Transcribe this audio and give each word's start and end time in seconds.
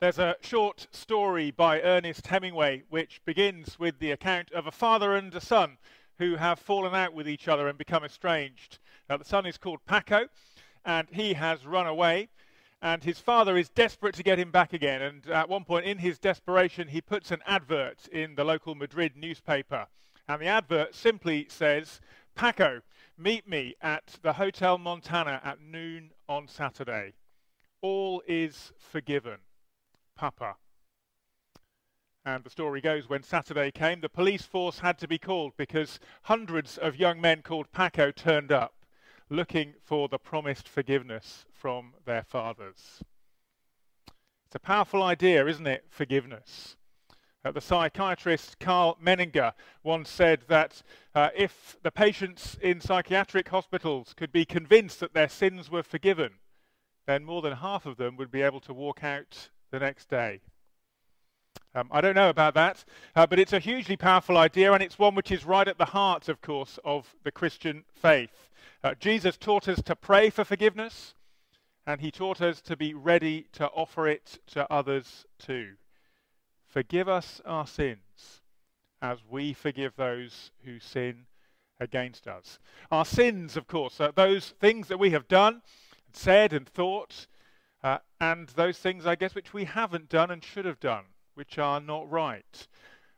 There's 0.00 0.18
a 0.18 0.36
short 0.40 0.86
story 0.92 1.50
by 1.50 1.82
Ernest 1.82 2.26
Hemingway 2.26 2.84
which 2.88 3.22
begins 3.26 3.78
with 3.78 3.98
the 3.98 4.12
account 4.12 4.50
of 4.52 4.66
a 4.66 4.70
father 4.70 5.14
and 5.14 5.34
a 5.34 5.42
son 5.42 5.76
who 6.16 6.36
have 6.36 6.58
fallen 6.58 6.94
out 6.94 7.12
with 7.12 7.28
each 7.28 7.48
other 7.48 7.68
and 7.68 7.76
become 7.76 8.02
estranged. 8.02 8.78
Now, 9.10 9.18
the 9.18 9.26
son 9.26 9.44
is 9.44 9.58
called 9.58 9.80
Paco, 9.84 10.28
and 10.86 11.06
he 11.12 11.34
has 11.34 11.66
run 11.66 11.86
away, 11.86 12.30
and 12.80 13.04
his 13.04 13.18
father 13.18 13.58
is 13.58 13.68
desperate 13.68 14.14
to 14.14 14.22
get 14.22 14.38
him 14.38 14.50
back 14.50 14.72
again. 14.72 15.02
And 15.02 15.26
at 15.26 15.50
one 15.50 15.64
point, 15.64 15.84
in 15.84 15.98
his 15.98 16.18
desperation, 16.18 16.88
he 16.88 17.02
puts 17.02 17.30
an 17.30 17.42
advert 17.46 18.08
in 18.10 18.36
the 18.36 18.44
local 18.44 18.74
Madrid 18.74 19.18
newspaper. 19.18 19.86
And 20.26 20.40
the 20.40 20.46
advert 20.46 20.94
simply 20.94 21.46
says, 21.50 22.00
Paco, 22.34 22.80
meet 23.18 23.46
me 23.46 23.74
at 23.82 24.16
the 24.22 24.32
Hotel 24.32 24.78
Montana 24.78 25.42
at 25.44 25.60
noon 25.60 26.12
on 26.26 26.48
Saturday. 26.48 27.12
All 27.82 28.22
is 28.26 28.72
forgiven. 28.78 29.40
Papa. 30.20 30.56
And 32.26 32.44
the 32.44 32.50
story 32.50 32.82
goes 32.82 33.08
when 33.08 33.22
Saturday 33.22 33.70
came, 33.70 34.02
the 34.02 34.10
police 34.10 34.42
force 34.42 34.80
had 34.80 34.98
to 34.98 35.08
be 35.08 35.16
called 35.16 35.54
because 35.56 35.98
hundreds 36.24 36.76
of 36.76 36.96
young 36.96 37.22
men 37.22 37.40
called 37.40 37.72
Paco 37.72 38.10
turned 38.10 38.52
up 38.52 38.74
looking 39.30 39.72
for 39.82 40.08
the 40.08 40.18
promised 40.18 40.68
forgiveness 40.68 41.46
from 41.54 41.94
their 42.04 42.22
fathers. 42.22 43.02
It's 44.44 44.56
a 44.56 44.58
powerful 44.58 45.02
idea, 45.02 45.46
isn't 45.46 45.66
it? 45.66 45.86
Forgiveness. 45.88 46.76
Uh, 47.42 47.52
the 47.52 47.62
psychiatrist 47.62 48.58
Karl 48.58 48.98
Menninger 49.02 49.54
once 49.82 50.10
said 50.10 50.42
that 50.48 50.82
uh, 51.14 51.30
if 51.34 51.78
the 51.82 51.90
patients 51.90 52.58
in 52.60 52.82
psychiatric 52.82 53.48
hospitals 53.48 54.12
could 54.12 54.32
be 54.32 54.44
convinced 54.44 55.00
that 55.00 55.14
their 55.14 55.30
sins 55.30 55.70
were 55.70 55.82
forgiven, 55.82 56.32
then 57.06 57.24
more 57.24 57.40
than 57.40 57.54
half 57.54 57.86
of 57.86 57.96
them 57.96 58.18
would 58.18 58.30
be 58.30 58.42
able 58.42 58.60
to 58.60 58.74
walk 58.74 59.02
out 59.02 59.48
the 59.70 59.78
next 59.78 60.08
day. 60.08 60.40
Um, 61.74 61.88
I 61.92 62.00
don't 62.00 62.16
know 62.16 62.30
about 62.30 62.54
that, 62.54 62.84
uh, 63.14 63.26
but 63.26 63.38
it's 63.38 63.52
a 63.52 63.60
hugely 63.60 63.96
powerful 63.96 64.36
idea, 64.36 64.72
and 64.72 64.82
it's 64.82 64.98
one 64.98 65.14
which 65.14 65.30
is 65.30 65.44
right 65.44 65.68
at 65.68 65.78
the 65.78 65.84
heart, 65.84 66.28
of 66.28 66.40
course, 66.40 66.78
of 66.84 67.14
the 67.22 67.30
Christian 67.30 67.84
faith. 67.94 68.50
Uh, 68.82 68.94
Jesus 68.98 69.36
taught 69.36 69.68
us 69.68 69.80
to 69.82 69.94
pray 69.94 70.30
for 70.30 70.44
forgiveness, 70.44 71.14
and 71.86 72.00
he 72.00 72.10
taught 72.10 72.40
us 72.40 72.60
to 72.62 72.76
be 72.76 72.92
ready 72.92 73.46
to 73.52 73.66
offer 73.68 74.08
it 74.08 74.40
to 74.48 74.70
others 74.72 75.26
too. 75.38 75.74
Forgive 76.66 77.08
us 77.08 77.40
our 77.44 77.66
sins 77.66 78.40
as 79.02 79.18
we 79.28 79.52
forgive 79.52 79.94
those 79.96 80.50
who 80.64 80.78
sin 80.80 81.26
against 81.78 82.26
us. 82.26 82.58
Our 82.90 83.04
sins, 83.04 83.56
of 83.56 83.66
course, 83.66 84.00
are 84.00 84.12
those 84.12 84.50
things 84.60 84.88
that 84.88 84.98
we 84.98 85.10
have 85.10 85.28
done, 85.28 85.62
said, 86.12 86.52
and 86.52 86.68
thought 86.68 87.26
uh, 87.82 87.98
and 88.20 88.48
those 88.50 88.78
things, 88.78 89.06
I 89.06 89.14
guess, 89.14 89.34
which 89.34 89.52
we 89.52 89.64
haven't 89.64 90.08
done 90.08 90.30
and 90.30 90.44
should 90.44 90.64
have 90.64 90.80
done, 90.80 91.04
which 91.34 91.58
are 91.58 91.80
not 91.80 92.10
right. 92.10 92.68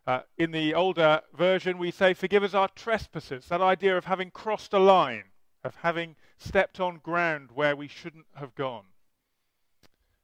Uh, 0.06 0.20
in 0.36 0.50
the 0.50 0.74
older 0.74 1.20
version, 1.34 1.78
we 1.78 1.91
say, 1.91 2.14
Forgive 2.14 2.42
us 2.42 2.55
our 2.55 2.68
trespasses. 2.68 3.46
That 3.46 3.60
idea 3.60 3.96
of 3.96 4.05
having 4.05 4.30
crossed 4.30 4.72
a 4.72 4.78
line, 4.78 5.24
of 5.64 5.77
having 5.77 6.16
stepped 6.38 6.80
on 6.80 6.98
ground 6.98 7.50
where 7.55 7.77
we 7.77 7.88
shouldn't 7.88 8.27
have 8.36 8.55
gone. 8.55 8.84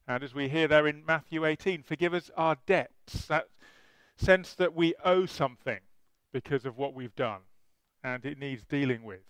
And 0.07 0.25
as 0.25 0.35
we 0.35 0.49
hear 0.49 0.67
there 0.67 0.87
in 0.87 1.05
Matthew 1.05 1.45
18, 1.45 1.83
forgive 1.83 2.15
us 2.15 2.31
our 2.37 2.57
debts. 2.67 3.27
That 3.27 3.49
sense 4.17 4.55
that 4.55 4.75
we 4.75 4.95
owe 5.05 5.27
something 5.27 5.81
because 6.33 6.65
of 6.65 6.77
what 6.77 6.95
we've 6.95 7.15
done 7.15 7.41
and 8.03 8.25
it 8.25 8.39
needs 8.39 8.65
dealing 8.65 9.05
with. 9.05 9.21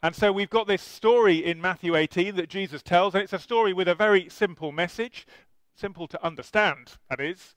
And 0.00 0.14
so 0.14 0.30
we've 0.30 0.50
got 0.50 0.68
this 0.68 0.82
story 0.82 1.44
in 1.44 1.60
Matthew 1.60 1.96
18 1.96 2.36
that 2.36 2.48
Jesus 2.48 2.82
tells, 2.84 3.14
and 3.14 3.24
it's 3.24 3.32
a 3.32 3.38
story 3.38 3.72
with 3.72 3.88
a 3.88 3.96
very 3.96 4.28
simple 4.28 4.70
message, 4.70 5.26
simple 5.74 6.06
to 6.06 6.24
understand, 6.24 6.98
that 7.10 7.20
is, 7.20 7.54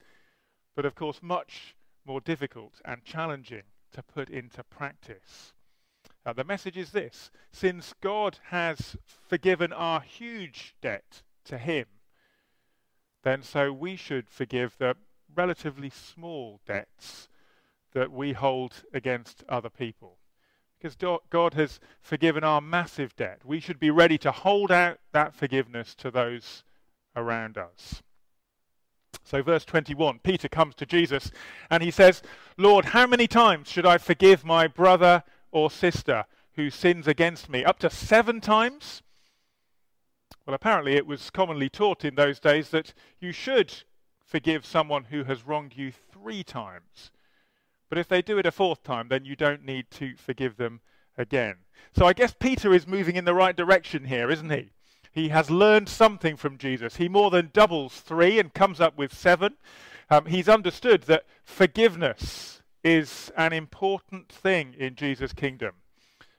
but 0.74 0.84
of 0.84 0.96
course 0.96 1.20
much 1.22 1.76
more 2.04 2.20
difficult 2.20 2.80
and 2.84 3.04
challenging 3.04 3.62
to 3.92 4.02
put 4.02 4.28
into 4.28 4.64
practice. 4.64 5.54
Now, 6.26 6.32
the 6.32 6.42
message 6.42 6.76
is 6.76 6.90
this 6.90 7.30
since 7.52 7.94
God 8.00 8.38
has 8.48 8.96
forgiven 9.28 9.72
our 9.72 10.00
huge 10.00 10.74
debt 10.82 11.22
to 11.44 11.58
Him, 11.58 11.86
then 13.22 13.42
so 13.42 13.72
we 13.72 13.94
should 13.94 14.28
forgive 14.28 14.76
the 14.78 14.96
relatively 15.32 15.90
small 15.90 16.60
debts 16.66 17.28
that 17.92 18.10
we 18.10 18.32
hold 18.32 18.82
against 18.92 19.44
other 19.48 19.70
people 19.70 20.18
because 20.82 21.20
God 21.30 21.54
has 21.54 21.78
forgiven 22.00 22.42
our 22.42 22.60
massive 22.60 23.14
debt. 23.14 23.42
We 23.44 23.60
should 23.60 23.78
be 23.78 23.90
ready 23.90 24.18
to 24.18 24.32
hold 24.32 24.72
out 24.72 24.98
that 25.12 25.32
forgiveness 25.32 25.94
to 25.96 26.10
those 26.10 26.64
around 27.14 27.56
us. 27.56 28.02
So, 29.22 29.42
verse 29.42 29.64
21, 29.64 30.18
Peter 30.24 30.48
comes 30.48 30.74
to 30.76 30.86
Jesus 30.86 31.30
and 31.70 31.84
he 31.84 31.92
says, 31.92 32.22
Lord, 32.58 32.86
how 32.86 33.06
many 33.06 33.28
times 33.28 33.68
should 33.68 33.86
I 33.86 33.98
forgive 33.98 34.44
my 34.44 34.66
brother 34.66 35.22
or 35.52 35.70
sister 35.70 36.24
who 36.54 36.68
sins 36.68 37.06
against 37.06 37.48
me? 37.48 37.64
Up 37.64 37.78
to 37.78 37.90
seven 37.90 38.40
times? 38.40 39.02
Well, 40.44 40.54
apparently 40.54 40.96
it 40.96 41.06
was 41.06 41.30
commonly 41.30 41.68
taught 41.68 42.04
in 42.04 42.16
those 42.16 42.40
days 42.40 42.70
that 42.70 42.92
you 43.20 43.30
should 43.30 43.72
forgive 44.24 44.66
someone 44.66 45.04
who 45.04 45.22
has 45.24 45.46
wronged 45.46 45.76
you 45.76 45.92
three 45.92 46.42
times. 46.42 47.12
But 47.92 47.98
if 47.98 48.08
they 48.08 48.22
do 48.22 48.38
it 48.38 48.46
a 48.46 48.50
fourth 48.50 48.82
time, 48.82 49.08
then 49.08 49.26
you 49.26 49.36
don't 49.36 49.66
need 49.66 49.90
to 49.90 50.16
forgive 50.16 50.56
them 50.56 50.80
again. 51.18 51.56
So 51.94 52.06
I 52.06 52.14
guess 52.14 52.32
Peter 52.32 52.72
is 52.72 52.86
moving 52.86 53.16
in 53.16 53.26
the 53.26 53.34
right 53.34 53.54
direction 53.54 54.06
here, 54.06 54.30
isn't 54.30 54.48
he? 54.48 54.70
He 55.12 55.28
has 55.28 55.50
learned 55.50 55.90
something 55.90 56.38
from 56.38 56.56
Jesus. 56.56 56.96
He 56.96 57.06
more 57.06 57.30
than 57.30 57.50
doubles 57.52 58.00
three 58.00 58.38
and 58.38 58.54
comes 58.54 58.80
up 58.80 58.96
with 58.96 59.12
seven. 59.12 59.56
Um, 60.08 60.24
he's 60.24 60.48
understood 60.48 61.02
that 61.02 61.26
forgiveness 61.44 62.62
is 62.82 63.30
an 63.36 63.52
important 63.52 64.30
thing 64.30 64.74
in 64.78 64.94
Jesus' 64.94 65.34
kingdom. 65.34 65.74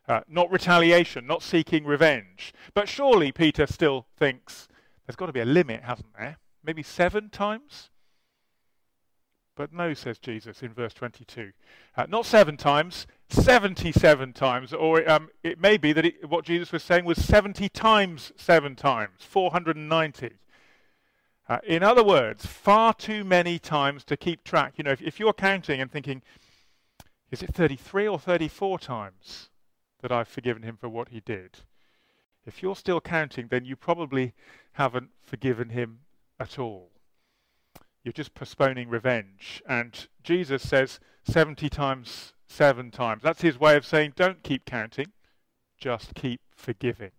Uh, 0.08 0.22
not 0.28 0.52
retaliation, 0.52 1.28
not 1.28 1.44
seeking 1.44 1.86
revenge. 1.86 2.52
But 2.74 2.90
surely 2.90 3.32
Peter 3.32 3.68
still 3.68 4.08
thinks 4.18 4.68
there's 5.06 5.16
got 5.16 5.28
to 5.28 5.34
be 5.34 5.40
a 5.42 5.46
limit, 5.46 5.84
hasn't 5.84 6.16
there? 6.18 6.40
Maybe 6.64 6.82
seven 6.82 7.30
times? 7.30 7.92
But 9.56 9.72
no, 9.72 9.94
says 9.94 10.18
Jesus 10.18 10.64
in 10.64 10.74
verse 10.74 10.94
22. 10.94 11.52
Uh, 11.96 12.06
not 12.10 12.26
seven 12.26 12.58
times, 12.58 13.06
77 13.30 14.34
times. 14.34 14.74
Or 14.74 15.08
um, 15.10 15.30
it 15.44 15.60
may 15.60 15.78
be 15.78 15.94
that 15.94 16.06
it, 16.06 16.28
what 16.28 16.46
Jesus 16.46 16.72
was 16.72 16.84
saying 16.84 17.06
was 17.06 17.24
70 17.24 17.70
times 17.70 18.32
seven 18.36 18.76
times, 18.76 19.20
490. 19.20 20.32
Uh, 21.48 21.58
in 21.66 21.84
other 21.84 22.04
words, 22.04 22.46
far 22.46 22.94
too 22.94 23.24
many 23.24 23.60
times 23.60 24.04
to 24.06 24.18
keep 24.18 24.44
track. 24.44 24.74
You 24.78 24.86
know, 24.86 24.92
if, 24.92 25.02
if 25.02 25.20
you're 25.20 25.34
counting 25.34 25.80
and 25.80 25.92
thinking, 25.92 26.24
is 27.30 27.44
it 27.44 27.54
33 27.54 28.08
or 28.08 28.18
34 28.18 28.80
times 28.80 29.50
that 30.02 30.12
I've 30.12 30.28
forgiven 30.28 30.64
him 30.64 30.78
for 30.78 30.90
what 30.90 31.10
he 31.10 31.20
did? 31.20 31.60
If 32.46 32.64
you're 32.64 32.76
still 32.76 33.02
counting, 33.02 33.48
then 33.50 33.66
you 33.66 33.76
probably 33.76 34.34
haven't 34.74 35.10
forgiven 35.22 35.70
him 35.70 36.00
at 36.40 36.58
all. 36.58 36.93
You're 38.04 38.14
just 38.14 38.34
postponing 38.34 38.90
revenge. 38.90 39.62
And 39.68 40.08
Jesus 40.24 40.68
says 40.68 41.00
70 41.24 41.70
times, 41.70 42.34
seven 42.48 42.92
times. 42.92 43.24
That's 43.24 43.42
his 43.42 43.60
way 43.60 43.76
of 43.76 43.86
saying, 43.86 44.14
don't 44.16 44.44
keep 44.44 44.66
counting, 44.66 45.14
just 45.78 46.14
keep 46.14 46.42
forgiving. 46.56 47.12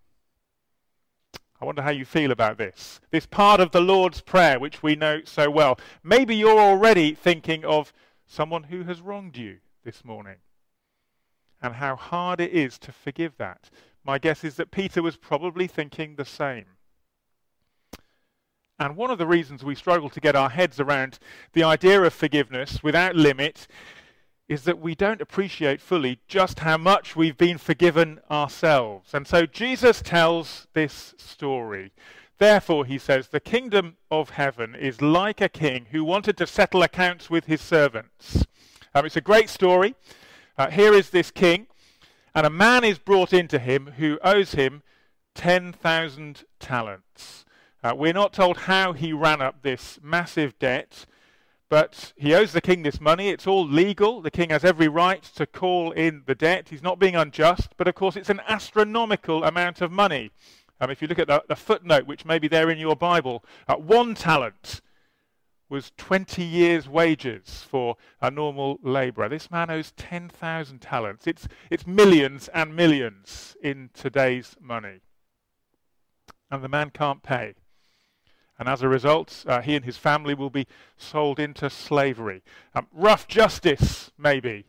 I 1.60 1.64
wonder 1.64 1.82
how 1.82 1.90
you 1.90 2.04
feel 2.04 2.30
about 2.30 2.58
this. 2.58 3.00
This 3.10 3.26
part 3.26 3.60
of 3.60 3.70
the 3.70 3.80
Lord's 3.80 4.20
Prayer, 4.20 4.58
which 4.58 4.82
we 4.82 4.96
know 4.96 5.22
so 5.24 5.48
well. 5.50 5.78
Maybe 6.02 6.36
you're 6.36 6.60
already 6.60 7.14
thinking 7.14 7.64
of 7.64 7.92
someone 8.26 8.64
who 8.64 8.82
has 8.82 9.00
wronged 9.00 9.36
you 9.36 9.58
this 9.84 10.04
morning 10.04 10.36
and 11.62 11.76
how 11.76 11.96
hard 11.96 12.40
it 12.40 12.52
is 12.52 12.78
to 12.80 12.92
forgive 12.92 13.36
that. 13.38 13.70
My 14.04 14.18
guess 14.18 14.44
is 14.44 14.56
that 14.56 14.70
Peter 14.70 15.02
was 15.02 15.16
probably 15.16 15.66
thinking 15.66 16.16
the 16.16 16.24
same. 16.26 16.66
And 18.78 18.96
one 18.96 19.10
of 19.10 19.18
the 19.18 19.26
reasons 19.26 19.62
we 19.62 19.76
struggle 19.76 20.10
to 20.10 20.20
get 20.20 20.34
our 20.34 20.50
heads 20.50 20.81
around 20.81 21.19
the 21.52 21.62
idea 21.62 22.02
of 22.02 22.12
forgiveness 22.12 22.82
without 22.82 23.14
limit 23.14 23.69
is 24.49 24.64
that 24.64 24.81
we 24.81 24.94
don't 24.94 25.20
appreciate 25.20 25.81
fully 25.81 26.19
just 26.28 26.58
how 26.58 26.76
much 26.76 27.16
we've 27.16 27.38
been 27.38 27.56
forgiven 27.56 28.20
ourselves. 28.31 29.14
And 29.14 29.26
so 29.26 29.46
Jesus 29.46 30.02
tells 30.02 30.66
this 30.75 31.14
story. 31.16 31.93
Therefore, 32.38 32.84
he 32.84 32.99
says, 32.99 33.28
the 33.28 33.40
kingdom 33.40 33.96
of 34.10 34.31
heaven 34.31 34.75
is 34.75 35.00
like 35.00 35.40
a 35.40 35.49
king 35.49 35.87
who 35.93 36.04
wanted 36.04 36.37
to 36.38 36.46
settle 36.46 36.82
accounts 36.82 37.31
with 37.31 37.46
his 37.46 37.60
servants. 37.60 38.44
Um, 38.94 39.06
it's 39.06 39.16
a 39.16 39.20
great 39.20 39.49
story. 39.49 39.94
Uh, 40.58 40.70
here 40.70 40.93
is 40.93 41.10
this 41.10 41.31
king, 41.31 41.69
and 42.34 42.44
a 42.44 42.50
man 42.50 42.84
is 42.84 42.99
brought 42.99 43.32
into 43.32 43.58
him 43.58 43.93
who 43.99 44.19
owes 44.22 44.52
him 44.52 44.82
10,000 45.34 46.44
talents. 46.58 47.44
Uh, 47.84 47.94
we're 47.94 48.14
not 48.14 48.32
told 48.32 48.56
how 48.56 48.94
he 48.94 49.12
ran 49.12 49.42
up 49.42 49.60
this 49.60 49.98
massive 50.02 50.58
debt, 50.58 51.04
but 51.69 52.14
he 52.16 52.32
owes 52.32 52.52
the 52.52 52.60
king 52.62 52.82
this 52.82 52.98
money. 52.98 53.28
It's 53.28 53.46
all 53.46 53.66
legal. 53.66 54.22
The 54.22 54.31
king 54.31 54.48
has 54.48 54.64
every 54.64 54.88
right 54.88 55.22
to 55.34 55.44
call 55.44 55.92
in 55.92 56.22
the 56.25 56.34
debt. 56.34 56.70
He's 56.70 56.82
not 56.82 56.98
being 56.98 57.14
unjust, 57.14 57.76
but 57.76 57.86
of 57.86 57.94
course 57.94 58.16
it's 58.16 58.31
an 58.31 58.40
astronomical 58.48 59.44
amount 59.44 59.82
of 59.82 59.92
money. 59.92 60.31
Um, 60.81 60.90
if 60.90 61.02
you 61.02 61.08
look 61.08 61.19
at 61.19 61.26
the, 61.26 61.44
the, 61.46 61.56
footnote, 61.56 62.06
which 62.06 62.25
may 62.25 62.38
be 62.38 62.48
there 62.48 62.70
in 62.70 62.78
your 62.78 62.96
Bible, 62.96 63.44
uh, 63.69 63.75
one 63.75 64.14
talent 64.14 64.80
was 65.69 65.92
20 65.98 66.42
years' 66.42 66.88
wages 66.88 67.66
for 67.69 67.96
a 68.22 68.30
normal 68.30 68.78
labourer. 68.82 69.28
This 69.28 69.50
man 69.50 69.69
owes 69.69 69.92
10,000 69.98 70.78
talents. 70.80 71.26
It's, 71.26 71.46
it's 71.70 71.87
millions 71.87 72.48
and 72.54 72.75
millions 72.75 73.58
in 73.62 73.90
today's 73.92 74.56
money. 74.58 75.00
And 76.50 76.64
the 76.64 76.69
man 76.69 76.88
can't 76.88 77.22
pay. 77.22 77.54
And 78.58 78.68
as 78.68 78.82
a 78.82 78.88
result, 78.88 79.44
uh, 79.48 79.60
he 79.60 79.74
and 79.74 79.84
his 79.84 79.96
family 79.96 80.34
will 80.34 80.50
be 80.50 80.66
sold 80.96 81.40
into 81.40 81.68
slavery. 81.68 82.42
Um, 82.74 82.86
rough 82.92 83.26
justice, 83.26 84.12
maybe, 84.16 84.66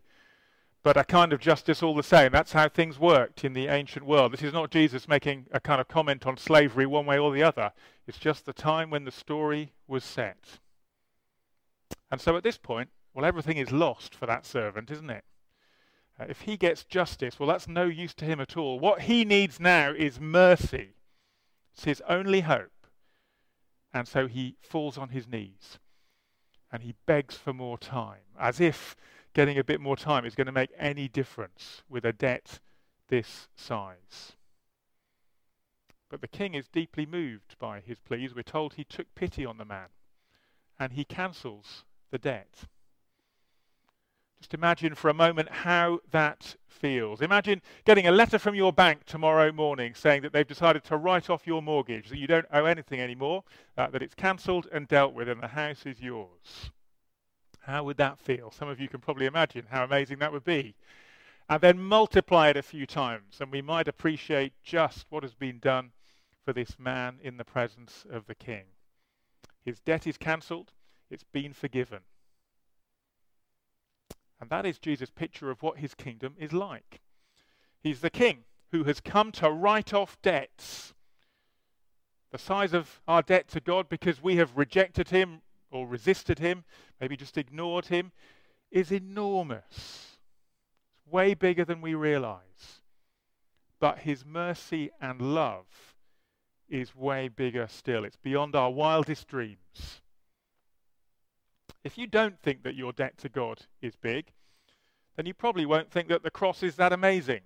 but 0.82 0.96
a 0.96 1.04
kind 1.04 1.32
of 1.32 1.40
justice 1.40 1.82
all 1.82 1.94
the 1.94 2.02
same. 2.02 2.32
That's 2.32 2.52
how 2.52 2.68
things 2.68 2.98
worked 2.98 3.44
in 3.44 3.52
the 3.52 3.68
ancient 3.68 4.04
world. 4.04 4.32
This 4.32 4.42
is 4.42 4.52
not 4.52 4.70
Jesus 4.70 5.08
making 5.08 5.46
a 5.52 5.60
kind 5.60 5.80
of 5.80 5.88
comment 5.88 6.26
on 6.26 6.36
slavery 6.36 6.86
one 6.86 7.06
way 7.06 7.18
or 7.18 7.32
the 7.32 7.42
other. 7.42 7.72
It's 8.06 8.18
just 8.18 8.44
the 8.44 8.52
time 8.52 8.90
when 8.90 9.04
the 9.04 9.12
story 9.12 9.72
was 9.86 10.04
set. 10.04 10.58
And 12.10 12.20
so 12.20 12.36
at 12.36 12.42
this 12.42 12.58
point, 12.58 12.90
well, 13.14 13.24
everything 13.24 13.56
is 13.56 13.72
lost 13.72 14.14
for 14.14 14.26
that 14.26 14.44
servant, 14.44 14.90
isn't 14.90 15.10
it? 15.10 15.24
Uh, 16.20 16.26
if 16.28 16.42
he 16.42 16.56
gets 16.56 16.84
justice, 16.84 17.38
well, 17.38 17.48
that's 17.48 17.68
no 17.68 17.84
use 17.84 18.14
to 18.14 18.24
him 18.24 18.40
at 18.40 18.56
all. 18.56 18.78
What 18.78 19.02
he 19.02 19.24
needs 19.24 19.58
now 19.58 19.92
is 19.92 20.20
mercy. 20.20 20.90
It's 21.74 21.84
his 21.84 22.02
only 22.08 22.42
hope. 22.42 22.70
And 23.92 24.06
so 24.06 24.26
he 24.26 24.56
falls 24.60 24.98
on 24.98 25.10
his 25.10 25.26
knees 25.26 25.78
and 26.72 26.82
he 26.82 26.94
begs 27.06 27.36
for 27.36 27.52
more 27.52 27.78
time, 27.78 28.22
as 28.38 28.60
if 28.60 28.96
getting 29.32 29.58
a 29.58 29.64
bit 29.64 29.80
more 29.80 29.96
time 29.96 30.24
is 30.24 30.34
going 30.34 30.46
to 30.46 30.52
make 30.52 30.72
any 30.78 31.08
difference 31.08 31.82
with 31.88 32.04
a 32.04 32.12
debt 32.12 32.58
this 33.08 33.48
size. 33.54 34.32
But 36.08 36.20
the 36.20 36.28
king 36.28 36.54
is 36.54 36.68
deeply 36.68 37.06
moved 37.06 37.56
by 37.58 37.80
his 37.80 37.98
pleas. 37.98 38.34
We're 38.34 38.42
told 38.42 38.74
he 38.74 38.84
took 38.84 39.14
pity 39.14 39.44
on 39.44 39.58
the 39.58 39.64
man 39.64 39.88
and 40.78 40.92
he 40.92 41.04
cancels 41.04 41.84
the 42.10 42.18
debt. 42.18 42.64
Just 44.46 44.54
imagine 44.54 44.94
for 44.94 45.08
a 45.08 45.14
moment 45.14 45.48
how 45.50 45.98
that 46.12 46.54
feels. 46.68 47.20
Imagine 47.20 47.60
getting 47.84 48.06
a 48.06 48.12
letter 48.12 48.38
from 48.38 48.54
your 48.54 48.72
bank 48.72 49.02
tomorrow 49.04 49.50
morning 49.50 49.92
saying 49.92 50.22
that 50.22 50.32
they've 50.32 50.46
decided 50.46 50.84
to 50.84 50.96
write 50.96 51.28
off 51.28 51.48
your 51.48 51.60
mortgage, 51.60 52.10
that 52.10 52.18
you 52.18 52.28
don't 52.28 52.46
owe 52.52 52.64
anything 52.64 53.00
anymore, 53.00 53.42
uh, 53.76 53.88
that 53.88 54.02
it's 54.02 54.14
cancelled 54.14 54.68
and 54.70 54.86
dealt 54.86 55.14
with, 55.14 55.28
and 55.28 55.42
the 55.42 55.48
house 55.48 55.84
is 55.84 56.00
yours. 56.00 56.70
How 57.62 57.82
would 57.82 57.96
that 57.96 58.20
feel? 58.20 58.52
Some 58.52 58.68
of 58.68 58.78
you 58.78 58.86
can 58.86 59.00
probably 59.00 59.26
imagine 59.26 59.66
how 59.68 59.82
amazing 59.82 60.20
that 60.20 60.30
would 60.32 60.44
be. 60.44 60.76
And 61.48 61.60
then 61.60 61.80
multiply 61.80 62.50
it 62.50 62.56
a 62.56 62.62
few 62.62 62.86
times, 62.86 63.38
and 63.40 63.50
we 63.50 63.62
might 63.62 63.88
appreciate 63.88 64.52
just 64.62 65.06
what 65.10 65.24
has 65.24 65.34
been 65.34 65.58
done 65.58 65.90
for 66.44 66.52
this 66.52 66.78
man 66.78 67.18
in 67.20 67.36
the 67.36 67.44
presence 67.44 68.06
of 68.08 68.28
the 68.28 68.36
king. 68.36 68.66
His 69.64 69.80
debt 69.80 70.06
is 70.06 70.16
cancelled, 70.16 70.70
it's 71.10 71.24
been 71.24 71.52
forgiven. 71.52 72.02
And 74.40 74.50
that 74.50 74.66
is 74.66 74.78
Jesus' 74.78 75.10
picture 75.10 75.50
of 75.50 75.62
what 75.62 75.78
his 75.78 75.94
kingdom 75.94 76.34
is 76.38 76.52
like. 76.52 77.00
He's 77.82 78.00
the 78.00 78.10
king 78.10 78.44
who 78.72 78.84
has 78.84 79.00
come 79.00 79.32
to 79.32 79.50
write 79.50 79.94
off 79.94 80.20
debts. 80.22 80.94
The 82.32 82.38
size 82.38 82.74
of 82.74 83.00
our 83.08 83.22
debt 83.22 83.48
to 83.48 83.60
God 83.60 83.88
because 83.88 84.22
we 84.22 84.36
have 84.36 84.56
rejected 84.56 85.08
him 85.08 85.40
or 85.70 85.86
resisted 85.86 86.38
him, 86.38 86.64
maybe 87.00 87.16
just 87.16 87.38
ignored 87.38 87.86
him, 87.86 88.12
is 88.70 88.92
enormous. 88.92 90.18
It's 90.98 91.12
way 91.12 91.34
bigger 91.34 91.64
than 91.64 91.80
we 91.80 91.94
realize. 91.94 92.80
But 93.78 94.00
his 94.00 94.24
mercy 94.24 94.90
and 95.00 95.34
love 95.34 95.66
is 96.68 96.94
way 96.94 97.28
bigger 97.28 97.68
still. 97.68 98.04
It's 98.04 98.16
beyond 98.16 98.56
our 98.56 98.70
wildest 98.70 99.28
dreams. 99.28 100.02
If 101.84 101.96
you 101.98 102.06
don't 102.06 102.40
think 102.40 102.62
that 102.62 102.74
your 102.74 102.92
debt 102.92 103.18
to 103.18 103.28
God 103.28 103.66
is 103.80 103.94
big, 103.96 104.32
then 105.16 105.26
you 105.26 105.34
probably 105.34 105.66
won't 105.66 105.90
think 105.90 106.08
that 106.08 106.22
the 106.22 106.30
cross 106.30 106.62
is 106.62 106.76
that 106.76 106.92
amazing. 106.92 107.40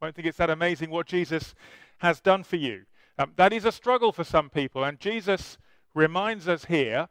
Won't 0.00 0.14
think 0.14 0.26
it's 0.26 0.38
that 0.38 0.50
amazing 0.50 0.90
what 0.90 1.06
Jesus 1.06 1.54
has 1.98 2.20
done 2.20 2.42
for 2.42 2.56
you. 2.56 2.84
Um, 3.18 3.32
that 3.36 3.52
is 3.52 3.64
a 3.64 3.72
struggle 3.72 4.12
for 4.12 4.24
some 4.24 4.48
people, 4.48 4.84
and 4.84 4.98
Jesus 4.98 5.58
reminds 5.94 6.48
us 6.48 6.66
here 6.66 7.08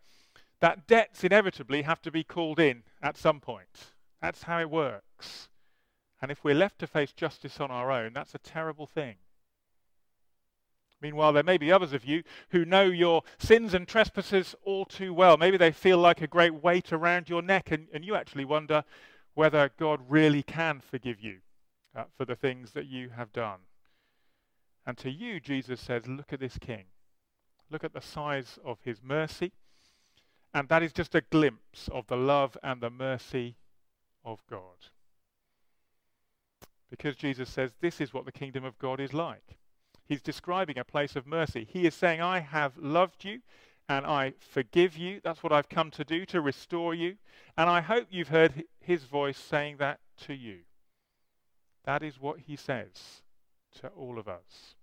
that 0.59 0.87
debts 0.87 1.23
inevitably 1.23 1.83
have 1.83 2.01
to 2.01 2.11
be 2.11 2.23
called 2.23 2.59
in 2.59 2.83
at 3.01 3.17
some 3.17 3.39
point. 3.39 3.93
That's 4.21 4.43
how 4.43 4.59
it 4.59 4.69
works. 4.69 5.49
And 6.21 6.31
if 6.31 6.43
we're 6.43 6.55
left 6.55 6.79
to 6.79 6.87
face 6.87 7.13
justice 7.13 7.59
on 7.59 7.71
our 7.71 7.91
own, 7.91 8.13
that's 8.13 8.35
a 8.35 8.39
terrible 8.39 8.87
thing. 8.87 9.15
Meanwhile, 11.01 11.33
there 11.33 11.43
may 11.43 11.57
be 11.57 11.71
others 11.71 11.93
of 11.93 12.05
you 12.05 12.23
who 12.49 12.65
know 12.65 12.83
your 12.83 13.23
sins 13.37 13.73
and 13.73 13.87
trespasses 13.87 14.55
all 14.63 14.85
too 14.85 15.13
well. 15.13 15.37
Maybe 15.37 15.57
they 15.57 15.71
feel 15.71 15.97
like 15.97 16.21
a 16.21 16.27
great 16.27 16.61
weight 16.61 16.91
around 16.91 17.29
your 17.29 17.41
neck, 17.41 17.71
and, 17.71 17.87
and 17.93 18.03
you 18.03 18.15
actually 18.15 18.45
wonder 18.45 18.83
whether 19.33 19.71
God 19.77 20.01
really 20.09 20.43
can 20.43 20.81
forgive 20.81 21.21
you 21.21 21.37
uh, 21.95 22.03
for 22.17 22.25
the 22.25 22.35
things 22.35 22.71
that 22.73 22.85
you 22.85 23.09
have 23.09 23.31
done. 23.31 23.59
And 24.85 24.97
to 24.97 25.09
you, 25.09 25.39
Jesus 25.39 25.79
says, 25.79 26.07
Look 26.07 26.33
at 26.33 26.39
this 26.39 26.57
king. 26.57 26.85
Look 27.69 27.83
at 27.83 27.93
the 27.93 28.01
size 28.01 28.59
of 28.65 28.79
his 28.83 29.01
mercy. 29.01 29.53
And 30.53 30.67
that 30.69 30.81
is 30.81 30.91
just 30.91 31.13
a 31.15 31.21
glimpse 31.21 31.87
of 31.91 32.07
the 32.07 32.17
love 32.17 32.57
and 32.63 32.81
the 32.81 32.89
mercy 32.89 33.55
of 34.25 34.43
God. 34.49 34.87
Because 36.89 37.15
Jesus 37.15 37.49
says, 37.49 37.71
This 37.81 38.01
is 38.01 38.13
what 38.13 38.25
the 38.25 38.31
kingdom 38.31 38.65
of 38.65 38.79
God 38.79 38.99
is 38.99 39.13
like. 39.13 39.57
He's 40.09 40.21
describing 40.23 40.79
a 40.79 40.83
place 40.83 41.15
of 41.15 41.27
mercy. 41.27 41.67
He 41.69 41.85
is 41.85 41.93
saying, 41.93 42.19
I 42.19 42.39
have 42.39 42.75
loved 42.79 43.23
you 43.23 43.41
and 43.87 44.07
I 44.07 44.33
forgive 44.39 44.97
you. 44.97 45.21
That's 45.23 45.43
what 45.43 45.53
I've 45.53 45.69
come 45.69 45.91
to 45.91 46.03
do, 46.03 46.25
to 46.25 46.41
restore 46.41 46.95
you. 46.95 47.17
And 47.55 47.69
I 47.69 47.81
hope 47.81 48.07
you've 48.09 48.29
heard 48.29 48.63
his 48.79 49.03
voice 49.03 49.37
saying 49.37 49.77
that 49.77 49.99
to 50.25 50.33
you. 50.33 50.61
That 51.85 52.01
is 52.01 52.19
what 52.19 52.39
he 52.39 52.55
says 52.55 53.21
to 53.81 53.89
all 53.89 54.17
of 54.17 54.27
us. 54.27 54.73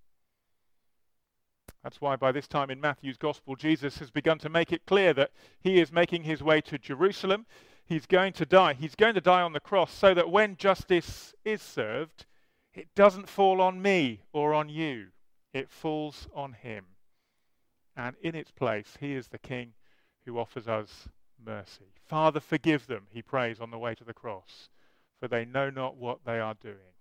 That's 1.83 2.01
why 2.01 2.15
by 2.15 2.31
this 2.31 2.47
time 2.47 2.71
in 2.71 2.81
Matthew's 2.81 3.17
Gospel, 3.17 3.57
Jesus 3.57 3.99
has 3.99 4.13
begun 4.13 4.39
to 4.39 4.49
make 4.49 4.73
it 4.73 4.87
clear 4.87 5.13
that 5.15 5.33
he 5.61 5.81
is 5.81 5.91
making 5.91 6.23
his 6.23 6.41
way 6.41 6.61
to 6.63 6.79
Jerusalem. 6.79 7.47
He's 7.85 8.07
going 8.07 8.33
to 8.35 8.47
die. 8.47 8.75
He's 8.75 8.95
going 8.95 9.15
to 9.15 9.21
die 9.21 9.43
on 9.43 9.55
the 9.55 9.61
cross 9.61 9.93
so 9.93 10.15
that 10.15 10.31
when 10.31 10.57
justice 10.57 11.35
is 11.45 11.63
served, 11.63 12.27
it 12.75 12.89
doesn't 12.95 13.29
fall 13.29 13.61
on 13.61 13.83
me 13.83 14.21
or 14.33 14.55
on 14.55 14.69
you 14.69 15.09
it 15.57 15.71
falls 15.71 16.29
on 16.35 16.53
him. 16.53 16.85
And 17.97 18.15
in 18.21 18.35
its 18.35 18.51
place, 18.51 18.99
he 19.01 19.15
is 19.15 19.29
the 19.29 19.39
king 19.39 19.73
who 20.27 20.39
offers 20.39 20.69
us 20.69 21.09
mercy. 21.43 21.93
Father, 22.05 22.41
forgive 22.41 22.87
them, 22.87 23.07
he 23.11 23.23
prays 23.23 23.59
on 23.59 23.71
the 23.71 23.79
way 23.79 23.95
to 23.95 24.05
the 24.05 24.13
cross, 24.13 24.69
for 25.19 25.29
they 25.29 25.47
know 25.47 25.71
not 25.71 25.97
what 25.97 26.19
they 26.27 26.39
are 26.39 26.55
doing. 26.55 26.95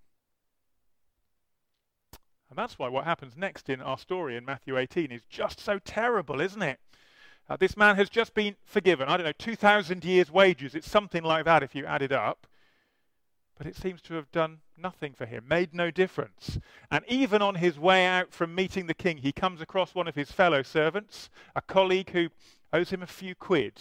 And 2.49 2.57
that's 2.57 2.79
why 2.79 2.87
what 2.87 3.03
happens 3.03 3.35
next 3.35 3.69
in 3.69 3.81
our 3.81 3.97
story 3.97 4.37
in 4.37 4.45
Matthew 4.45 4.77
18 4.77 5.11
is 5.11 5.23
just 5.29 5.59
so 5.59 5.79
terrible, 5.79 6.39
isn't 6.39 6.61
it? 6.61 6.79
Uh, 7.49 7.57
this 7.57 7.75
man 7.75 7.97
has 7.97 8.09
just 8.09 8.33
been 8.33 8.55
forgiven. 8.63 9.09
I 9.09 9.17
don't 9.17 9.25
know, 9.25 9.33
2,000 9.37 10.05
years' 10.05 10.31
wages. 10.31 10.73
It's 10.75 10.89
something 10.89 11.23
like 11.23 11.45
that 11.45 11.61
if 11.61 11.75
you 11.75 11.85
add 11.85 12.01
it 12.01 12.11
up. 12.11 12.47
But 13.57 13.67
it 13.67 13.75
seems 13.75 14.01
to 14.03 14.15
have 14.15 14.31
done 14.31 14.59
nothing 14.77 15.13
for 15.13 15.25
him, 15.25 15.47
made 15.47 15.73
no 15.73 15.89
difference. 15.89 16.59
And 16.91 17.05
even 17.07 17.41
on 17.41 17.55
his 17.55 17.79
way 17.79 18.05
out 18.05 18.33
from 18.33 18.53
meeting 18.53 18.87
the 18.87 18.93
king, 18.93 19.17
he 19.17 19.31
comes 19.31 19.61
across 19.61 19.95
one 19.95 20.07
of 20.07 20.15
his 20.15 20.31
fellow 20.31 20.61
servants, 20.61 21.29
a 21.55 21.61
colleague 21.61 22.09
who 22.09 22.29
owes 22.73 22.89
him 22.89 23.01
a 23.01 23.07
few 23.07 23.33
quid. 23.33 23.73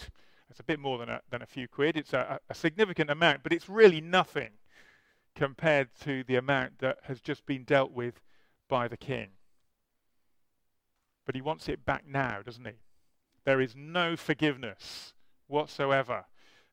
It's 0.49 0.61
a 0.61 0.65
bit 0.65 0.79
more 0.79 0.99
than 0.99 1.09
a, 1.09 1.21
than 1.31 1.43
a 1.43 1.47
few 1.47 1.67
quid. 1.67 1.97
It's 1.97 2.13
a, 2.13 2.39
a 2.49 2.55
significant 2.55 3.11
amount, 3.11 3.43
but 3.43 3.53
it's 3.53 3.69
really 3.69 4.01
nothing 4.01 4.51
compared 5.35 5.89
to 6.03 6.23
the 6.23 6.37
amount 6.37 6.79
that 6.79 6.99
has 7.03 7.21
just 7.21 7.45
been 7.45 7.65
dealt 7.65 7.91
with 7.91 8.21
by 8.69 8.87
the 8.87 8.97
king. 8.97 9.31
But 11.27 11.35
he 11.35 11.41
wants 11.41 11.69
it 11.69 11.85
back 11.85 12.05
now, 12.07 12.43
doesn't 12.43 12.65
he? 12.65 12.75
There 13.45 13.61
is 13.61 13.75
no 13.75 14.17
forgiveness 14.17 15.15
whatsoever 15.49 16.27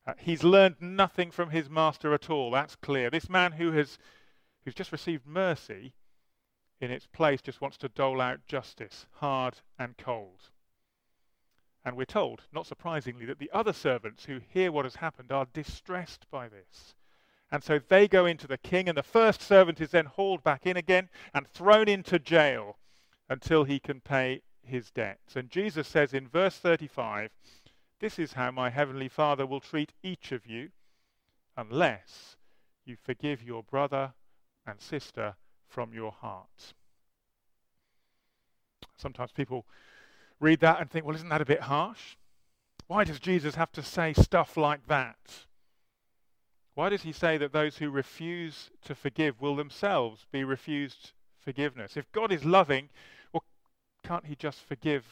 uh, 0.06 0.14
he's 0.18 0.42
learned 0.42 0.76
nothing 0.80 1.30
from 1.30 1.50
his 1.50 1.70
master 1.70 2.12
at 2.12 2.28
all. 2.28 2.50
That's 2.50 2.76
clear. 2.76 3.10
This 3.10 3.28
man 3.28 3.52
who 3.52 3.72
has 3.72 3.98
who's 4.64 4.74
just 4.74 4.92
received 4.92 5.26
mercy 5.26 5.94
in 6.80 6.90
its 6.90 7.06
place 7.06 7.40
just 7.40 7.60
wants 7.60 7.76
to 7.78 7.88
dole 7.88 8.20
out 8.20 8.46
justice, 8.46 9.06
hard 9.14 9.60
and 9.78 9.96
cold. 9.96 10.50
And 11.84 11.96
we're 11.96 12.04
told, 12.04 12.42
not 12.52 12.66
surprisingly, 12.66 13.26
that 13.26 13.38
the 13.38 13.50
other 13.52 13.72
servants 13.72 14.24
who 14.24 14.40
hear 14.52 14.70
what 14.70 14.84
has 14.84 14.96
happened 14.96 15.32
are 15.32 15.46
distressed 15.52 16.26
by 16.30 16.48
this. 16.48 16.94
And 17.50 17.62
so 17.62 17.78
they 17.78 18.08
go 18.08 18.24
into 18.24 18.46
the 18.46 18.58
king, 18.58 18.88
and 18.88 18.96
the 18.96 19.02
first 19.02 19.42
servant 19.42 19.80
is 19.80 19.90
then 19.90 20.06
hauled 20.06 20.42
back 20.42 20.66
in 20.66 20.76
again 20.76 21.08
and 21.34 21.46
thrown 21.46 21.88
into 21.88 22.18
jail 22.18 22.78
until 23.28 23.64
he 23.64 23.78
can 23.78 24.00
pay 24.00 24.42
his 24.62 24.90
debts. 24.90 25.36
And 25.36 25.50
Jesus 25.50 25.88
says 25.88 26.14
in 26.14 26.28
verse 26.28 26.56
35 26.56 27.30
this 28.02 28.18
is 28.18 28.32
how 28.32 28.50
my 28.50 28.68
heavenly 28.68 29.08
Father 29.08 29.46
will 29.46 29.60
treat 29.60 29.92
each 30.02 30.32
of 30.32 30.44
you 30.44 30.70
unless 31.56 32.36
you 32.84 32.96
forgive 33.00 33.44
your 33.44 33.62
brother 33.62 34.12
and 34.66 34.80
sister 34.80 35.36
from 35.68 35.94
your 35.94 36.10
heart. 36.10 36.74
Sometimes 38.96 39.30
people 39.30 39.66
read 40.40 40.58
that 40.60 40.80
and 40.80 40.90
think, 40.90 41.06
well, 41.06 41.14
isn't 41.14 41.28
that 41.28 41.40
a 41.40 41.46
bit 41.46 41.60
harsh? 41.60 42.16
Why 42.88 43.04
does 43.04 43.20
Jesus 43.20 43.54
have 43.54 43.70
to 43.72 43.82
say 43.84 44.12
stuff 44.12 44.56
like 44.56 44.88
that? 44.88 45.46
Why 46.74 46.88
does 46.88 47.02
he 47.02 47.12
say 47.12 47.38
that 47.38 47.52
those 47.52 47.76
who 47.76 47.88
refuse 47.88 48.70
to 48.84 48.96
forgive 48.96 49.40
will 49.40 49.54
themselves 49.54 50.26
be 50.32 50.42
refused 50.42 51.12
forgiveness? 51.38 51.96
If 51.96 52.10
God 52.10 52.32
is 52.32 52.44
loving, 52.44 52.88
well, 53.32 53.44
can't 54.02 54.26
he 54.26 54.34
just 54.34 54.58
forgive 54.58 55.04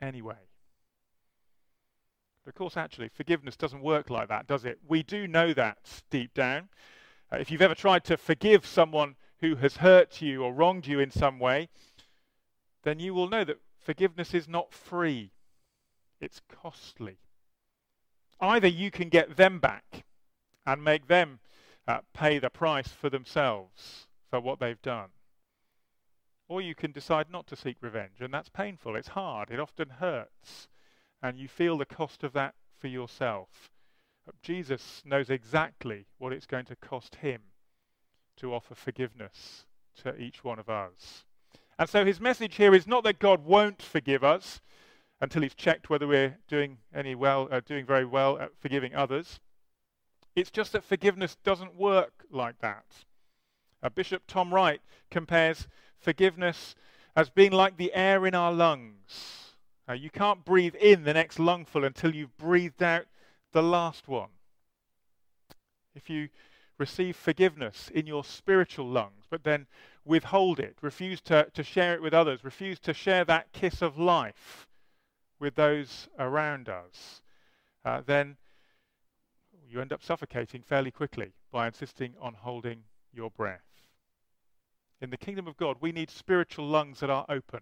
anyway? 0.00 0.48
But 2.44 2.50
of 2.50 2.54
course, 2.56 2.76
actually, 2.76 3.08
forgiveness 3.08 3.56
doesn't 3.56 3.82
work 3.82 4.10
like 4.10 4.28
that, 4.28 4.46
does 4.46 4.64
it? 4.64 4.78
We 4.86 5.02
do 5.02 5.28
know 5.28 5.52
that 5.54 6.02
deep 6.10 6.34
down. 6.34 6.68
Uh, 7.32 7.36
if 7.36 7.50
you've 7.50 7.62
ever 7.62 7.74
tried 7.74 8.04
to 8.04 8.16
forgive 8.16 8.66
someone 8.66 9.16
who 9.40 9.56
has 9.56 9.76
hurt 9.76 10.20
you 10.20 10.42
or 10.42 10.52
wronged 10.52 10.86
you 10.86 11.00
in 11.00 11.10
some 11.10 11.38
way, 11.38 11.68
then 12.82 12.98
you 12.98 13.14
will 13.14 13.28
know 13.28 13.44
that 13.44 13.60
forgiveness 13.80 14.34
is 14.34 14.48
not 14.48 14.72
free, 14.72 15.32
it's 16.20 16.40
costly. 16.48 17.18
Either 18.40 18.68
you 18.68 18.90
can 18.90 19.08
get 19.08 19.36
them 19.36 19.60
back 19.60 20.04
and 20.66 20.82
make 20.82 21.06
them 21.06 21.38
uh, 21.86 22.00
pay 22.12 22.38
the 22.38 22.50
price 22.50 22.88
for 22.88 23.08
themselves 23.08 24.06
for 24.30 24.40
what 24.40 24.58
they've 24.58 24.82
done, 24.82 25.10
or 26.48 26.60
you 26.60 26.74
can 26.74 26.92
decide 26.92 27.30
not 27.30 27.46
to 27.46 27.56
seek 27.56 27.76
revenge, 27.80 28.20
and 28.20 28.34
that's 28.34 28.48
painful, 28.48 28.96
it's 28.96 29.08
hard, 29.08 29.50
it 29.50 29.60
often 29.60 29.88
hurts, 29.88 30.68
and 31.22 31.38
you 31.38 31.48
feel 31.48 31.78
the 31.78 31.84
cost 31.84 32.24
of 32.24 32.32
that 32.32 32.54
for 32.78 32.88
yourself. 32.88 33.70
Jesus 34.42 35.02
knows 35.04 35.30
exactly 35.30 36.06
what 36.18 36.32
it's 36.32 36.46
going 36.46 36.64
to 36.66 36.76
cost 36.76 37.16
him 37.16 37.40
to 38.36 38.54
offer 38.54 38.74
forgiveness 38.74 39.66
to 40.02 40.16
each 40.16 40.42
one 40.44 40.58
of 40.58 40.68
us. 40.68 41.24
And 41.78 41.88
so 41.88 42.04
his 42.04 42.20
message 42.20 42.56
here 42.56 42.74
is 42.74 42.86
not 42.86 43.04
that 43.04 43.18
God 43.18 43.44
won't 43.44 43.82
forgive 43.82 44.22
us 44.22 44.60
until 45.20 45.42
he's 45.42 45.54
checked 45.54 45.90
whether 45.90 46.06
we're 46.06 46.38
doing 46.48 46.78
any 46.94 47.14
well, 47.14 47.48
uh, 47.50 47.60
doing 47.64 47.86
very 47.86 48.04
well 48.04 48.38
at 48.38 48.50
forgiving 48.60 48.94
others. 48.94 49.40
It's 50.34 50.50
just 50.50 50.72
that 50.72 50.84
forgiveness 50.84 51.36
doesn't 51.44 51.76
work 51.76 52.24
like 52.30 52.58
that. 52.60 52.84
Uh, 53.82 53.88
Bishop 53.88 54.22
Tom 54.26 54.52
Wright 54.52 54.80
compares 55.10 55.68
forgiveness 55.98 56.74
as 57.14 57.30
being 57.30 57.52
like 57.52 57.76
the 57.76 57.92
air 57.94 58.26
in 58.26 58.34
our 58.34 58.52
lungs. 58.52 59.41
Uh, 59.88 59.94
you 59.94 60.10
can't 60.10 60.44
breathe 60.44 60.74
in 60.76 61.04
the 61.04 61.14
next 61.14 61.38
lungful 61.38 61.84
until 61.84 62.14
you've 62.14 62.36
breathed 62.36 62.82
out 62.82 63.06
the 63.52 63.62
last 63.62 64.08
one. 64.08 64.30
If 65.94 66.08
you 66.08 66.28
receive 66.78 67.16
forgiveness 67.16 67.90
in 67.94 68.06
your 68.06 68.24
spiritual 68.24 68.86
lungs, 68.86 69.24
but 69.28 69.44
then 69.44 69.66
withhold 70.04 70.58
it, 70.58 70.76
refuse 70.80 71.20
to, 71.22 71.46
to 71.54 71.62
share 71.62 71.94
it 71.94 72.02
with 72.02 72.14
others, 72.14 72.44
refuse 72.44 72.78
to 72.80 72.94
share 72.94 73.24
that 73.24 73.52
kiss 73.52 73.82
of 73.82 73.98
life 73.98 74.66
with 75.38 75.54
those 75.54 76.08
around 76.18 76.68
us, 76.68 77.22
uh, 77.84 78.00
then 78.04 78.36
you 79.68 79.80
end 79.80 79.92
up 79.92 80.02
suffocating 80.02 80.62
fairly 80.62 80.90
quickly 80.90 81.32
by 81.50 81.66
insisting 81.66 82.14
on 82.20 82.34
holding 82.34 82.84
your 83.12 83.30
breath. 83.30 83.60
In 85.00 85.10
the 85.10 85.16
kingdom 85.16 85.48
of 85.48 85.56
God, 85.56 85.78
we 85.80 85.92
need 85.92 86.10
spiritual 86.10 86.66
lungs 86.66 87.00
that 87.00 87.10
are 87.10 87.26
open, 87.28 87.60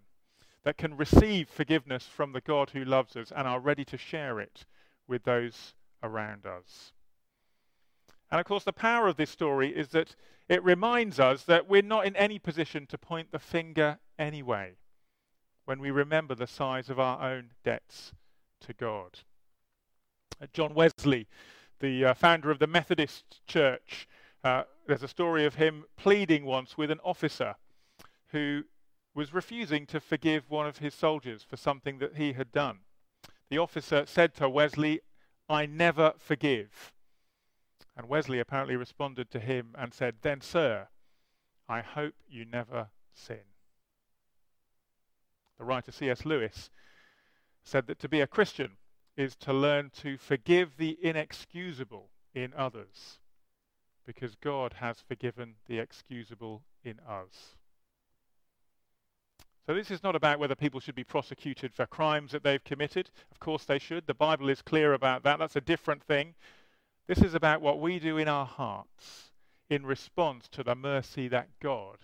that 0.65 0.77
can 0.77 0.97
receive 0.97 1.49
forgiveness 1.49 2.07
from 2.07 2.33
the 2.33 2.41
God 2.41 2.71
who 2.71 2.85
loves 2.85 3.17
us 3.17 3.33
and 3.35 3.47
are 3.49 3.61
ready 3.61 3.85
to 3.87 3.97
share 3.97 4.41
it 4.41 4.67
with 5.09 5.25
those 5.25 5.75
around 6.03 6.47
us. 6.47 6.93
And 8.31 8.41
of 8.41 8.47
course, 8.47 8.65
the 8.65 8.73
power 8.73 9.09
of 9.09 9.17
this 9.17 9.31
story 9.31 9.75
is 9.75 9.89
that 9.89 10.15
it 10.49 10.63
reminds 10.63 11.19
us 11.19 11.45
that 11.45 11.69
we're 11.69 11.83
not 11.83 12.07
in 12.07 12.17
any 12.17 12.39
position 12.39 12.87
to 12.87 12.99
point 12.99 13.33
the 13.33 13.39
finger 13.39 13.99
anyway 14.19 14.77
when 15.65 15.81
we 15.81 15.91
remember 15.91 16.35
the 16.35 16.47
size 16.47 16.91
of 16.91 16.99
our 16.99 17.23
own 17.23 17.51
debts 17.65 18.13
to 18.61 18.73
God. 18.73 19.21
Uh, 20.41 20.47
John 20.53 20.75
Wesley, 20.75 21.29
the 21.81 22.07
uh, 22.07 22.15
founder 22.15 22.51
of 22.51 22.59
the 22.59 22.67
Methodist 22.67 23.47
Church, 23.47 24.09
uh, 24.43 24.65
there's 24.87 25.03
a 25.03 25.09
story 25.09 25.45
of 25.45 25.55
him 25.55 25.85
pleading 25.97 26.45
once 26.45 26.77
with 26.77 26.91
an 26.91 27.01
officer 27.05 27.55
who 28.29 28.63
was 29.15 29.35
refusing 29.35 29.87
to 29.87 30.01
forgive 30.01 30.51
one 30.51 30.67
of 30.67 30.79
his 30.79 30.95
soldiers 30.95 31.43
for 31.43 31.57
something 31.57 31.99
that 31.99 32.17
he 32.17 32.33
had 32.33 32.53
done. 32.53 32.81
The 33.49 33.59
officer 33.59 34.07
said 34.07 34.35
to 34.35 34.49
Wesley, 34.49 35.01
I 35.49 35.67
never 35.67 36.15
forgive. 36.17 36.93
And 37.97 38.09
Wesley 38.09 38.39
apparently 38.39 38.77
responded 38.77 39.31
to 39.33 39.41
him 39.41 39.75
and 39.77 39.93
said, 39.93 40.17
Then, 40.23 40.41
sir, 40.41 40.89
I 41.69 41.81
hope 41.81 42.15
you 42.29 42.45
never 42.45 42.89
sin. 43.13 43.41
The 45.59 45.65
writer 45.65 45.93
C.S. 45.93 46.25
Lewis 46.25 46.71
said 47.65 47.87
that 47.89 47.99
to 47.99 48.09
be 48.09 48.21
a 48.21 48.27
Christian 48.27 48.77
is 49.17 49.37
to 49.37 49.53
learn 49.53 49.91
to 50.03 50.17
forgive 50.17 50.77
the 50.79 50.97
inexcusable 51.03 52.11
in 52.35 52.55
others 52.57 53.19
because 54.07 54.35
God 54.37 54.75
has 54.75 55.01
forgiven 55.01 55.57
the 55.67 55.79
excusable 55.79 56.63
in 56.83 56.99
us. 57.01 57.57
So 59.71 59.75
this 59.75 59.93
is 59.93 60.03
not 60.03 60.17
about 60.17 60.41
whether 60.41 60.57
people 60.57 60.81
should 60.81 60.97
be 60.97 61.05
prosecuted 61.05 61.73
for 61.73 61.87
crimes 61.87 62.33
that 62.33 62.43
they've 62.43 62.65
committed. 62.65 63.09
Of 63.31 63.39
course 63.39 63.65
they 63.65 63.79
should. 63.79 64.05
The 64.05 64.15
Bible 64.15 64.49
is 64.49 64.63
clear 64.63 64.95
about 64.95 65.23
that. 65.23 65.39
That's 65.39 65.55
a 65.55 65.61
different 65.61 66.03
thing. 66.03 66.35
This 67.07 67.23
is 67.23 67.35
about 67.35 67.61
what 67.61 67.79
we 67.79 68.01
do 68.01 68.19
in 68.19 68.27
our 68.27 68.47
hearts 68.47 69.31
in 69.69 69.87
response 69.87 70.49
to 70.49 70.65
the 70.65 70.75
mercy 70.75 71.29
that 71.29 71.51
God 71.63 71.99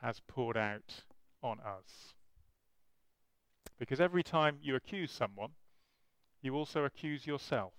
has 0.00 0.20
poured 0.26 0.56
out 0.56 1.04
on 1.44 1.60
us. 1.60 2.14
Because 3.78 4.00
every 4.00 4.24
time 4.24 4.58
you 4.60 4.74
accuse 4.74 5.12
someone, 5.12 5.50
you 6.40 6.56
also 6.56 6.84
accuse 6.84 7.24
yourself. 7.24 7.74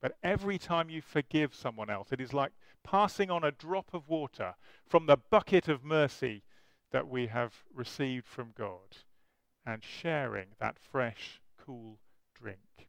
But 0.00 0.16
every 0.22 0.58
time 0.58 0.90
you 0.90 1.02
forgive 1.02 1.56
someone 1.56 1.90
else, 1.90 2.12
it 2.12 2.20
is 2.20 2.32
like 2.32 2.52
passing 2.84 3.32
on 3.32 3.42
a 3.42 3.50
drop 3.50 3.92
of 3.92 4.08
water 4.08 4.54
from 4.86 5.06
the 5.06 5.16
bucket 5.16 5.66
of 5.66 5.82
mercy 5.82 6.44
that 6.94 7.08
we 7.08 7.26
have 7.26 7.52
received 7.74 8.24
from 8.24 8.54
God 8.56 8.98
and 9.66 9.82
sharing 9.82 10.46
that 10.60 10.78
fresh, 10.78 11.40
cool 11.58 11.98
drink 12.34 12.86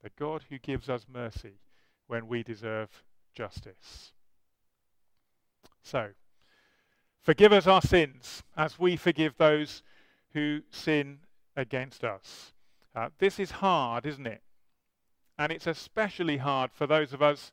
the 0.00 0.10
God 0.16 0.44
who 0.48 0.58
gives 0.58 0.88
us 0.88 1.06
mercy 1.12 1.58
when 2.06 2.28
we 2.28 2.44
deserve 2.44 3.02
justice. 3.34 4.12
So, 5.82 6.10
forgive 7.20 7.52
us 7.52 7.66
our 7.66 7.82
sins 7.82 8.44
as 8.56 8.78
we 8.78 8.96
forgive 8.96 9.36
those 9.36 9.82
who 10.32 10.60
sin 10.70 11.18
against 11.56 12.04
us. 12.04 12.52
Uh, 12.94 13.08
this 13.18 13.40
is 13.40 13.50
hard, 13.50 14.06
isn't 14.06 14.26
it? 14.26 14.42
And 15.36 15.50
it's 15.50 15.66
especially 15.66 16.36
hard 16.36 16.70
for 16.72 16.86
those 16.86 17.12
of 17.12 17.22
us 17.22 17.50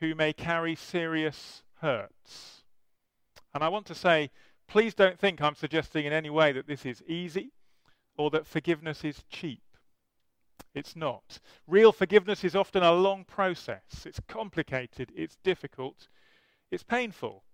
who 0.00 0.16
may 0.16 0.32
carry 0.32 0.74
serious 0.74 1.62
hurts. 1.80 2.64
And 3.54 3.64
I 3.64 3.68
want 3.68 3.86
to 3.86 3.94
say, 3.94 4.30
please 4.68 4.94
don't 4.94 5.18
think 5.18 5.40
I'm 5.40 5.54
suggesting 5.54 6.04
in 6.04 6.12
any 6.12 6.30
way 6.30 6.52
that 6.52 6.66
this 6.66 6.86
is 6.86 7.02
easy 7.06 7.52
or 8.16 8.30
that 8.30 8.46
forgiveness 8.46 9.04
is 9.04 9.24
cheap. 9.30 9.62
It's 10.74 10.94
not. 10.94 11.40
Real 11.66 11.92
forgiveness 11.92 12.44
is 12.44 12.54
often 12.54 12.82
a 12.82 12.92
long 12.92 13.24
process. 13.24 14.04
It's 14.04 14.20
complicated, 14.28 15.10
it's 15.16 15.36
difficult, 15.42 16.08
it's 16.70 16.82
painful. 16.82 17.44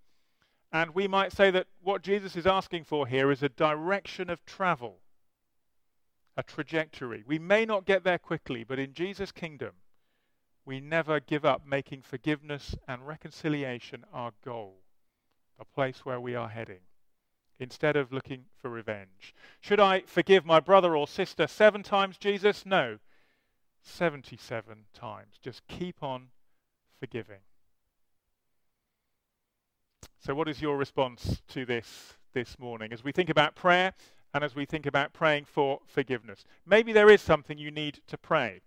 And 0.71 0.93
we 0.93 1.07
might 1.07 1.31
say 1.31 1.51
that 1.51 1.67
what 1.81 2.01
Jesus 2.01 2.35
is 2.35 2.45
asking 2.45 2.83
for 2.83 3.07
here 3.07 3.31
is 3.31 3.41
a 3.41 3.49
direction 3.49 4.29
of 4.29 4.45
travel, 4.45 4.99
a 6.35 6.43
trajectory. 6.43 7.23
We 7.25 7.39
may 7.39 7.65
not 7.65 7.85
get 7.85 8.03
there 8.03 8.17
quickly, 8.17 8.63
but 8.63 8.79
in 8.79 8.93
Jesus' 8.93 9.31
kingdom, 9.31 9.71
we 10.65 10.81
never 10.81 11.19
give 11.19 11.45
up 11.45 11.65
making 11.65 12.01
forgiveness 12.01 12.75
and 12.87 13.07
reconciliation 13.07 14.03
our 14.11 14.31
goal, 14.43 14.81
the 15.57 15.65
place 15.65 16.03
where 16.03 16.19
we 16.19 16.35
are 16.35 16.49
heading, 16.49 16.81
instead 17.59 17.95
of 17.95 18.11
looking 18.11 18.45
for 18.61 18.69
revenge. 18.69 19.33
Should 19.61 19.79
I 19.79 20.01
forgive 20.01 20.45
my 20.45 20.59
brother 20.59 20.95
or 20.95 21.07
sister 21.07 21.47
seven 21.47 21.83
times, 21.83 22.17
Jesus? 22.17 22.65
No. 22.65 22.99
77 23.81 24.85
times. 24.93 25.35
Just 25.41 25.67
keep 25.67 26.01
on 26.01 26.27
forgiving. 26.99 27.41
So, 30.19 30.33
what 30.33 30.49
is 30.49 30.61
your 30.61 30.75
response 30.75 31.41
to 31.49 31.65
this 31.65 32.15
this 32.33 32.57
morning 32.57 32.91
as 32.91 33.03
we 33.03 33.11
think 33.11 33.29
about 33.29 33.55
prayer 33.55 33.93
and 34.33 34.43
as 34.43 34.55
we 34.55 34.65
think 34.65 34.85
about 34.85 35.13
praying 35.13 35.45
for 35.45 35.79
forgiveness? 35.85 36.45
Maybe 36.65 36.91
there 36.91 37.09
is 37.09 37.21
something 37.21 37.57
you 37.57 37.71
need 37.71 37.99
to 38.07 38.17
pray. 38.17 38.61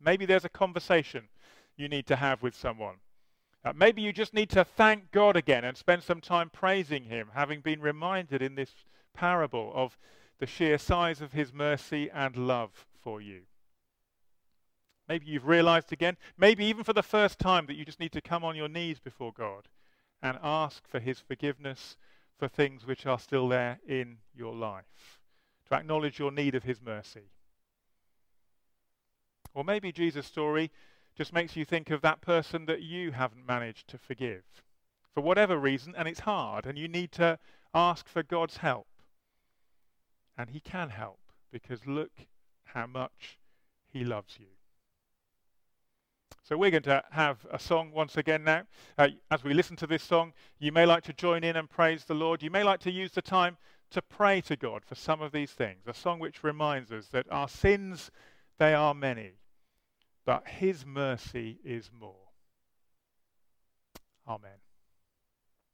Maybe 0.00 0.24
there's 0.24 0.46
a 0.46 0.50
conversation 0.50 1.28
you 1.76 1.88
need 1.88 2.06
to 2.06 2.16
have 2.16 2.42
with 2.42 2.54
someone. 2.54 2.96
Uh, 3.68 3.72
maybe 3.76 4.00
you 4.00 4.14
just 4.14 4.32
need 4.32 4.48
to 4.48 4.64
thank 4.64 5.10
God 5.12 5.36
again 5.36 5.62
and 5.62 5.76
spend 5.76 6.02
some 6.02 6.22
time 6.22 6.48
praising 6.48 7.04
Him, 7.04 7.28
having 7.34 7.60
been 7.60 7.82
reminded 7.82 8.40
in 8.40 8.54
this 8.54 8.70
parable 9.12 9.70
of 9.74 9.98
the 10.38 10.46
sheer 10.46 10.78
size 10.78 11.20
of 11.20 11.32
His 11.32 11.52
mercy 11.52 12.08
and 12.10 12.34
love 12.34 12.86
for 13.02 13.20
you. 13.20 13.42
Maybe 15.06 15.26
you've 15.26 15.46
realized 15.46 15.92
again, 15.92 16.16
maybe 16.38 16.64
even 16.64 16.82
for 16.82 16.94
the 16.94 17.02
first 17.02 17.38
time, 17.38 17.66
that 17.66 17.74
you 17.74 17.84
just 17.84 18.00
need 18.00 18.12
to 18.12 18.22
come 18.22 18.42
on 18.42 18.56
your 18.56 18.70
knees 18.70 19.00
before 19.00 19.34
God 19.34 19.68
and 20.22 20.38
ask 20.42 20.88
for 20.88 20.98
his 20.98 21.20
forgiveness 21.20 21.98
for 22.38 22.48
things 22.48 22.86
which 22.86 23.04
are 23.04 23.18
still 23.18 23.48
there 23.48 23.80
in 23.86 24.16
your 24.34 24.54
life, 24.54 25.20
to 25.68 25.74
acknowledge 25.74 26.18
your 26.18 26.32
need 26.32 26.54
of 26.54 26.64
his 26.64 26.80
mercy. 26.80 27.32
Or 29.52 29.62
maybe 29.62 29.92
Jesus' 29.92 30.26
story 30.26 30.70
just 31.18 31.32
makes 31.32 31.56
you 31.56 31.64
think 31.64 31.90
of 31.90 32.00
that 32.00 32.20
person 32.20 32.64
that 32.66 32.80
you 32.80 33.10
haven't 33.10 33.44
managed 33.44 33.88
to 33.88 33.98
forgive 33.98 34.44
for 35.12 35.20
whatever 35.20 35.58
reason, 35.58 35.94
and 35.98 36.06
it's 36.06 36.20
hard, 36.20 36.64
and 36.64 36.78
you 36.78 36.86
need 36.86 37.10
to 37.10 37.40
ask 37.74 38.06
for 38.06 38.22
God's 38.22 38.58
help. 38.58 38.86
And 40.36 40.50
he 40.50 40.60
can 40.60 40.90
help 40.90 41.18
because 41.50 41.84
look 41.88 42.12
how 42.66 42.86
much 42.86 43.36
he 43.92 44.04
loves 44.04 44.36
you. 44.38 44.46
So 46.44 46.56
we're 46.56 46.70
going 46.70 46.84
to 46.84 47.02
have 47.10 47.44
a 47.50 47.58
song 47.58 47.90
once 47.90 48.16
again 48.16 48.44
now. 48.44 48.62
Uh, 48.96 49.08
as 49.32 49.42
we 49.42 49.54
listen 49.54 49.74
to 49.78 49.88
this 49.88 50.04
song, 50.04 50.32
you 50.60 50.70
may 50.70 50.86
like 50.86 51.02
to 51.02 51.12
join 51.12 51.42
in 51.42 51.56
and 51.56 51.68
praise 51.68 52.04
the 52.04 52.14
Lord. 52.14 52.40
You 52.40 52.52
may 52.52 52.62
like 52.62 52.78
to 52.80 52.92
use 52.92 53.10
the 53.10 53.20
time 53.20 53.56
to 53.90 54.00
pray 54.00 54.40
to 54.42 54.54
God 54.54 54.84
for 54.84 54.94
some 54.94 55.20
of 55.20 55.32
these 55.32 55.50
things. 55.50 55.80
A 55.88 55.94
song 55.94 56.20
which 56.20 56.44
reminds 56.44 56.92
us 56.92 57.08
that 57.08 57.26
our 57.28 57.48
sins, 57.48 58.12
they 58.58 58.72
are 58.72 58.94
many, 58.94 59.32
but 60.28 60.46
his 60.46 60.84
mercy 60.84 61.58
is 61.64 61.90
more. 61.98 62.28
Amen. 64.28 64.67